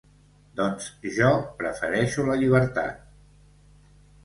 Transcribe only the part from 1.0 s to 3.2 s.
jo prefereixo la llibertat.